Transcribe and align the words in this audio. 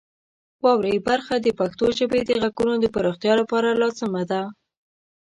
واورئ 0.63 0.97
برخه 1.07 1.35
د 1.41 1.47
پښتو 1.59 1.85
ژبې 1.97 2.21
د 2.25 2.31
غږونو 2.41 2.73
د 2.79 2.85
پراختیا 2.95 3.33
لپاره 3.41 3.77
لازمه 3.81 4.23
ده. 4.31 4.41